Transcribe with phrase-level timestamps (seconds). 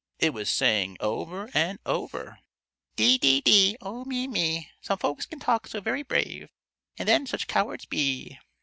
[0.17, 2.39] It was saying over and over:
[2.95, 3.77] "Dee, dee, dee!
[3.81, 4.71] Oh, me, me!
[4.81, 6.49] Some folks can talk so very brave
[6.97, 8.39] And then such cowards be."